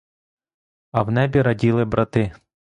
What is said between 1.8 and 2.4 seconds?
брати.